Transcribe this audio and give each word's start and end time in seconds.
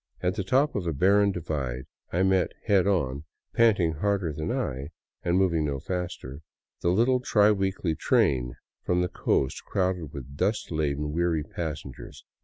At 0.23 0.33
the 0.33 0.43
top 0.43 0.73
of 0.73 0.87
a 0.87 0.93
barren 0.93 1.31
divide 1.31 1.85
I 2.11 2.23
met 2.23 2.53
head 2.65 2.87
on, 2.87 3.23
panting 3.53 3.91
harder 3.93 4.33
than 4.33 4.51
I, 4.51 4.87
and 5.21 5.37
moving 5.37 5.63
no 5.65 5.79
faster, 5.79 6.39
the 6.79 6.89
little 6.89 7.19
tri 7.19 7.51
weekly 7.51 7.93
train 7.93 8.55
from 8.83 9.01
the 9.01 9.09
coast, 9.09 9.63
crowded 9.63 10.11
with 10.11 10.35
dust 10.35 10.71
laden, 10.71 11.11
weary 11.13 11.43
passengers. 11.43 12.25